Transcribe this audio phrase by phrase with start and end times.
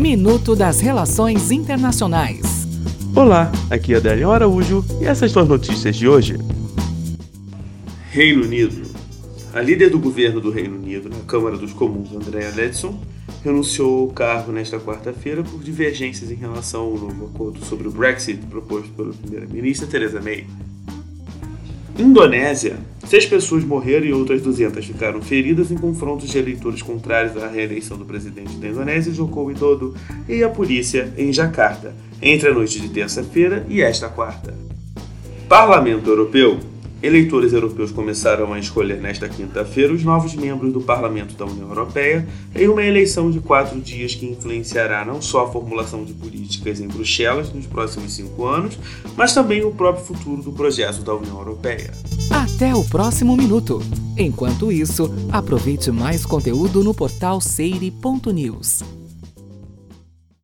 [0.00, 2.66] Minuto das Relações Internacionais.
[3.14, 6.38] Olá, aqui é a Daniel Araújo e essas são as notícias de hoje.
[8.10, 8.80] Reino Unido.
[9.52, 12.98] A líder do governo do Reino Unido na Câmara dos Comuns, Andrea Leadsom,
[13.44, 18.40] renunciou ao cargo nesta quarta-feira por divergências em relação ao novo acordo sobre o Brexit
[18.46, 20.46] proposto pela primeira-ministra Theresa May.
[21.98, 22.78] Indonésia.
[23.06, 27.96] Seis pessoas morreram e outras 200 ficaram feridas em confrontos de eleitores contrários à reeleição
[27.96, 29.94] do presidente da Indonésia, Joko Widodo,
[30.28, 34.54] e a polícia em Jakarta, entre a noite de terça-feira e esta quarta.
[35.48, 36.69] Parlamento Europeu.
[37.02, 42.28] Eleitores europeus começaram a escolher nesta quinta-feira os novos membros do Parlamento da União Europeia
[42.54, 46.88] em uma eleição de quatro dias que influenciará não só a formulação de políticas em
[46.88, 48.78] Bruxelas nos próximos cinco anos,
[49.16, 51.90] mas também o próprio futuro do projeto da União Europeia.
[52.30, 53.82] Até o próximo minuto.
[54.16, 58.99] Enquanto isso, aproveite mais conteúdo no portal seire.news.